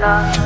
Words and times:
Podcast. 0.00 0.40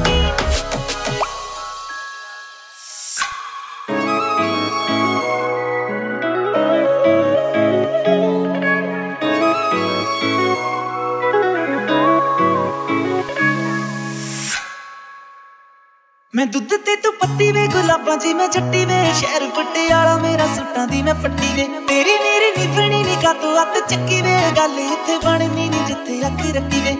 ਮੈਂ 16.34 16.46
ਦੁੱਧ 16.46 16.72
ਤੇ 16.86 16.94
ਤੂੰ 17.02 17.12
ਪੱਤੀ 17.20 17.50
ਵੇ, 17.52 17.66
ਗੁਲਾਬਾਂ 17.72 18.16
ਦੀ 18.16 18.32
ਮੈਂ 18.34 18.46
ਜੱਟੀ 18.48 18.84
ਵੇ, 18.84 18.96
ਸ਼ਹਿਰ 19.20 19.48
ਪਟਿਆਲਾ 19.56 20.16
ਮੇਰਾ 20.22 20.46
ਸੁੱਟਾਂ 20.54 20.86
ਦੀ 20.86 21.02
ਮੈਂ 21.02 21.14
ਪੱਟੀ 21.14 21.52
ਵੇ 21.56 21.66
ਤੇਰੀ 21.88 22.16
ਮੇਰੀ 22.24 22.50
ਨਿਭਣੀ 22.56 23.02
ਨਿਕਾ 23.04 23.32
ਤੂੰ 23.42 23.60
ਅੱਤ 23.62 23.78
ਚੱਕੀ 23.90 24.20
ਵੇ, 24.22 24.36
ਗੱਲ 24.56 24.78
ਇੱਥੇ 24.80 25.18
ਬਣਨੀ 25.24 25.68
ਨਹੀਂ 25.68 25.84
ਜਿੱਥੇ 25.86 26.20
ਅੱਖ 26.26 26.46
ਰੱਖੀ 26.56 26.80
ਵੇ 26.80 26.96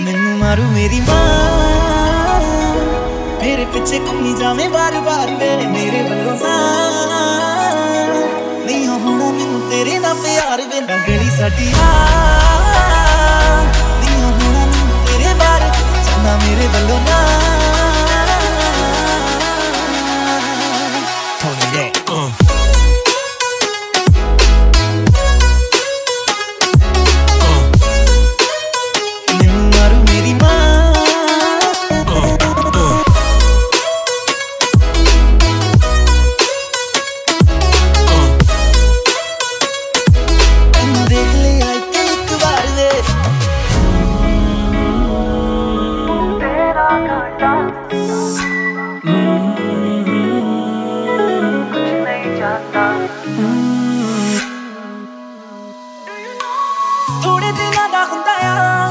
ਮੈਨੂੰ 0.00 0.38
ਮਾਰੂ 0.38 0.62
ਮੇਰੀ 0.62 1.00
ਮਾਂ। 1.00 2.40
ਮੇਰੇ 3.42 3.64
ਪਿੱਛੇ 3.64 3.98
ਘੁੰਮੀ 3.98 4.32
ਜਾਵੇਂ 4.34 4.68
ਬਾਰ-ਬਾਰ 4.68 5.30
ਵੇ, 5.30 5.50
ਮੇਰੇ 5.66 6.02
ਵੱਲੋਂ 6.02 6.36
ਨਾ 6.36 6.56
ਨਹੀਂ 8.66 8.86
ਹੋਣਾ 8.86 9.30
ਮੈਨੂੰ 9.30 9.60
ਤੇਰੇ 9.70 9.98
ਨਾਲ 9.98 10.14
ਪਿਆਰ 10.14 10.62
ਵੇ 10.62 10.80
ਨੰਗਲੀ 10.80 11.30
ਸਾਡੀ 11.30 11.72
ਆ। 11.80 11.92
ਨਹੀਂ 14.00 14.22
ਹੋਣਾ 14.22 14.64
ਮੈਨੂੰ 14.66 15.04
ਤੇਰੇ 15.06 15.34
ਬਾਰੇ 15.34 15.70
ਚਾਹਨਾ 16.06 16.36
ਮੇਰੇ 16.36 16.66
ਵੱਲੋਂ 16.66 17.00
ਨਾ। 17.00 17.55
ਥੋੜੇ 57.22 57.50
ਦਿਨਾਂ 57.52 57.88
ਦਾ 57.88 58.04
ਹੁੰਦਾ 58.06 58.32
ਆ, 58.44 58.90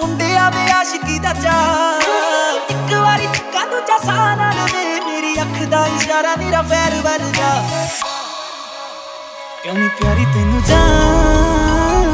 ਮੁੰਡਿਆਂ 0.00 0.50
ਦੇ 0.50 0.70
ਆਸ਼ਿਕੀ 0.72 1.18
ਦਾ 1.18 1.32
ਚਾ 1.34 1.54
ਇੱਕ 2.70 2.92
ਵਾਰੀ 2.94 3.26
ਟੱਕਾ 3.28 3.64
ਦੂਜਾ 3.66 3.98
ਸਾਹ 4.04 4.36
ਨਾ 4.36 4.50
ਲਵੇ 4.52 4.84
ਮੇਰੀ 5.06 5.34
ਅੱਖ 5.42 5.62
ਦਾ 5.70 5.86
ਇਸ਼ਾਰਾ 5.96 6.34
ਮੇਰਾ 6.38 6.62
ਪੈਰ 6.70 6.94
ਵਰਗਾ 7.04 7.52
ਕਿਉਂ 9.62 9.74
ਨੀ 9.74 9.88
ਪਿਆਰੀ 10.00 10.24
ਤੈਨੂੰ 10.34 10.62
ਜਾਨ 10.68 12.12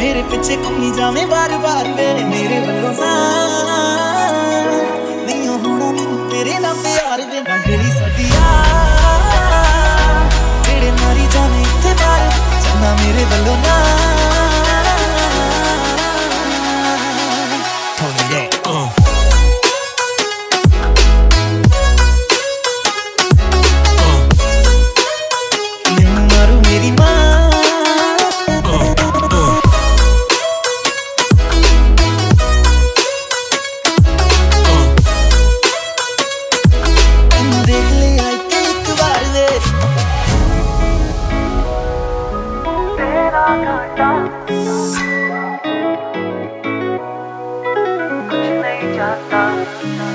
ਮੇਰੇ 0.00 0.22
ਪਿੱਛੇ 0.30 0.56
ਘੁੰਮੀ 0.56 0.90
ਜਾਵੇਂ 0.90 1.26
ਬਾਰ-ਬਾਰ 1.26 1.88
ਮੇਰੇ 1.88 2.60
ਵੱਲੋਂ 2.60 2.92
ਨਾ 2.94 3.10
ਤੇਰੇ 6.40 6.58
ਨਾਲ 6.58 6.74
ਪਿਆਰ 6.74 7.20
ਵੇ 7.22 7.40
ਨੰਗਲੀ 7.40 7.90
ਸਾਡੀ 7.90 8.28
ਆ 8.34 8.52
ਜਿਹੜੇ 10.64 10.90
ਮਾਰੀ 10.92 11.26
ਜਾਵੇਂ 11.26 11.60
ਇੱਥੇ 11.60 11.92
ਬਾਰ 11.94 12.30
ਚੰਨਾ 12.62 12.94
ਮੇਰੇ 12.94 13.24
ਵੱਲੋਂ 13.24 13.56
Thank 49.28 49.84
you. 49.84 50.09